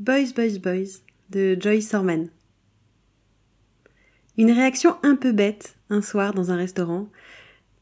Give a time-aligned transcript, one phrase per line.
[0.00, 2.30] Boys, Boys, Boys de Joyce Sorman.
[4.38, 7.10] Une réaction un peu bête un soir dans un restaurant,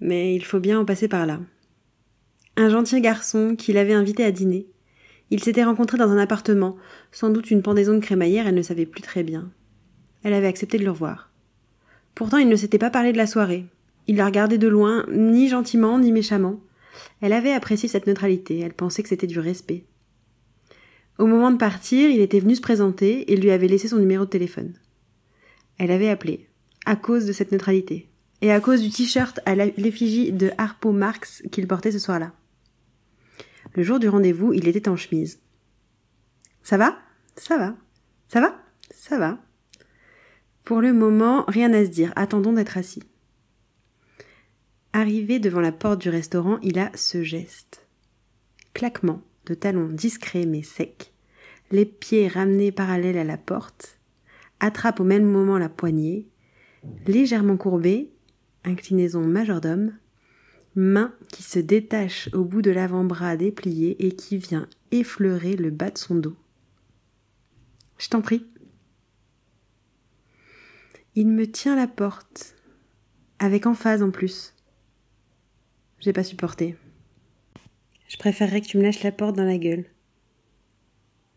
[0.00, 1.38] mais il faut bien en passer par là.
[2.56, 4.66] Un gentil garçon qui l'avait invité à dîner.
[5.30, 6.76] Ils s'étaient rencontrés dans un appartement,
[7.12, 9.52] sans doute une pendaison de crémaillère, elle ne savait plus très bien.
[10.24, 11.30] Elle avait accepté de le revoir.
[12.16, 13.64] Pourtant, il ne s'était pas parlé de la soirée.
[14.08, 16.58] Il la regardait de loin, ni gentiment, ni méchamment.
[17.20, 19.84] Elle avait apprécié cette neutralité, elle pensait que c'était du respect.
[21.18, 24.24] Au moment de partir, il était venu se présenter et lui avait laissé son numéro
[24.24, 24.74] de téléphone.
[25.76, 26.48] Elle avait appelé,
[26.86, 28.08] à cause de cette neutralité,
[28.40, 32.32] et à cause du t-shirt à l'effigie de Harpo Marx qu'il portait ce soir-là.
[33.74, 35.40] Le jour du rendez-vous, il était en chemise.
[36.62, 36.96] Ça va?
[37.36, 37.74] Ça va
[38.28, 38.56] Ça va?
[38.92, 39.38] Ça va
[40.64, 43.02] Pour le moment, rien à se dire, attendons d'être assis.
[44.92, 47.86] Arrivé devant la porte du restaurant, il a ce geste.
[48.72, 51.12] Claquement de talons discrets mais secs,
[51.70, 53.98] les pieds ramenés parallèles à la porte,
[54.60, 56.26] attrape au même moment la poignée,
[57.06, 58.12] légèrement courbée,
[58.64, 59.92] inclinaison majordome,
[60.74, 65.90] main qui se détache au bout de l'avant-bras déplié et qui vient effleurer le bas
[65.90, 66.36] de son dos.
[67.98, 68.46] Je t'en prie.
[71.14, 72.54] Il me tient la porte,
[73.38, 74.54] avec emphase en plus.
[75.98, 76.76] J'ai pas supporté.
[78.08, 79.84] Je préférerais que tu me lâches la porte dans la gueule.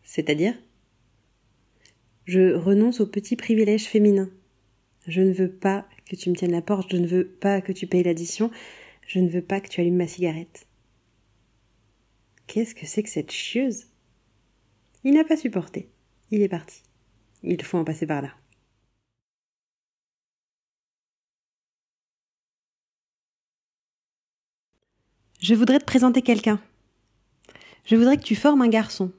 [0.02, 0.54] C'est-à-dire?
[2.24, 4.30] Je renonce au petit privilège féminin.
[5.06, 7.72] Je ne veux pas que tu me tiennes la porte, je ne veux pas que
[7.72, 8.50] tu payes l'addition,
[9.06, 10.66] je ne veux pas que tu allumes ma cigarette.
[12.46, 13.86] Qu'est-ce que c'est que cette chieuse?
[15.04, 15.90] Il n'a pas supporté.
[16.30, 16.82] Il est parti.
[17.42, 18.34] Il faut en passer par là.
[25.42, 26.60] Je voudrais te présenter quelqu'un.
[27.84, 29.10] Je voudrais que tu formes un garçon.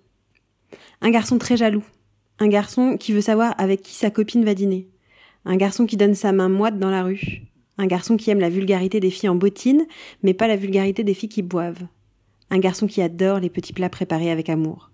[1.01, 1.83] Un garçon très jaloux.
[2.39, 4.87] Un garçon qui veut savoir avec qui sa copine va dîner.
[5.43, 7.41] Un garçon qui donne sa main moite dans la rue.
[7.77, 9.85] Un garçon qui aime la vulgarité des filles en bottines,
[10.21, 11.87] mais pas la vulgarité des filles qui boivent.
[12.49, 14.91] Un garçon qui adore les petits plats préparés avec amour.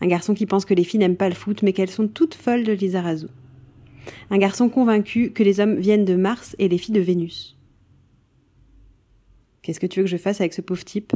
[0.00, 2.34] Un garçon qui pense que les filles n'aiment pas le foot, mais qu'elles sont toutes
[2.34, 3.28] folles de Lizarazu.
[4.28, 7.56] Un garçon convaincu que les hommes viennent de Mars et les filles de Vénus.
[9.64, 11.14] Qu'est-ce que tu veux que je fasse avec ce pauvre type?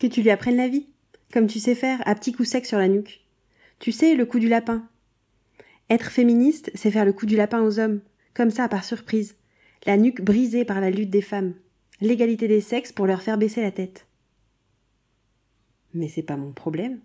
[0.00, 0.88] Que tu lui apprennes la vie,
[1.32, 3.24] comme tu sais faire, à petits coups secs sur la nuque.
[3.78, 4.88] Tu sais, le coup du lapin.
[5.90, 8.00] Être féministe, c'est faire le coup du lapin aux hommes,
[8.34, 9.36] comme ça, par surprise.
[9.86, 11.54] La nuque brisée par la lutte des femmes.
[12.00, 14.08] L'égalité des sexes pour leur faire baisser la tête.
[15.94, 16.98] Mais c'est pas mon problème.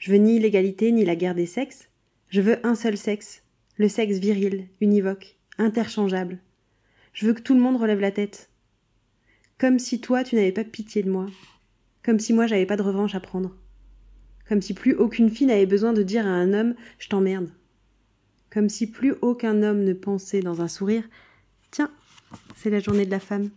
[0.00, 1.88] Je veux ni l'égalité ni la guerre des sexes.
[2.30, 3.44] Je veux un seul sexe.
[3.76, 6.40] Le sexe viril, univoque, interchangeable.
[7.12, 8.50] Je veux que tout le monde relève la tête.
[9.58, 11.26] Comme si toi, tu n'avais pas pitié de moi.
[12.04, 13.56] Comme si moi, j'avais pas de revanche à prendre.
[14.48, 17.50] Comme si plus aucune fille n'avait besoin de dire à un homme je t'emmerde.
[18.50, 21.04] Comme si plus aucun homme ne pensait dans un sourire
[21.70, 21.90] Tiens,
[22.56, 23.50] c'est la journée de la femme.